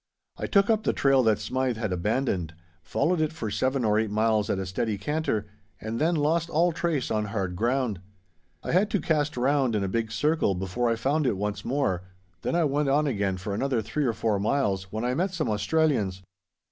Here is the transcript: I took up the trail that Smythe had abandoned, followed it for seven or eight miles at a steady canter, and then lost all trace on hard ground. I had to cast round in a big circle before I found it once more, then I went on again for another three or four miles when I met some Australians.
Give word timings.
I 0.35 0.47
took 0.47 0.71
up 0.71 0.81
the 0.81 0.93
trail 0.93 1.21
that 1.21 1.37
Smythe 1.37 1.77
had 1.77 1.93
abandoned, 1.93 2.55
followed 2.81 3.21
it 3.21 3.31
for 3.31 3.51
seven 3.51 3.85
or 3.85 3.99
eight 3.99 4.09
miles 4.09 4.49
at 4.49 4.57
a 4.57 4.65
steady 4.65 4.97
canter, 4.97 5.45
and 5.79 5.99
then 6.01 6.15
lost 6.15 6.49
all 6.49 6.71
trace 6.71 7.11
on 7.11 7.25
hard 7.25 7.55
ground. 7.55 8.01
I 8.63 8.71
had 8.71 8.89
to 8.89 8.99
cast 8.99 9.37
round 9.37 9.75
in 9.75 9.83
a 9.83 9.87
big 9.87 10.11
circle 10.11 10.55
before 10.55 10.89
I 10.89 10.95
found 10.95 11.27
it 11.27 11.37
once 11.37 11.63
more, 11.63 12.01
then 12.41 12.55
I 12.55 12.63
went 12.63 12.89
on 12.89 13.05
again 13.05 13.37
for 13.37 13.53
another 13.53 13.83
three 13.83 14.05
or 14.07 14.13
four 14.13 14.39
miles 14.39 14.91
when 14.91 15.05
I 15.05 15.13
met 15.13 15.35
some 15.35 15.51
Australians. 15.51 16.23